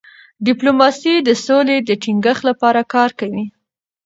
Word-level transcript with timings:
ډيپلوماسي 0.45 1.13
د 1.27 1.29
سولې 1.45 1.77
د 1.87 1.89
ټینګښت 2.03 2.43
لپاره 2.49 2.81
کار 2.93 3.09
کوي. 3.19 3.45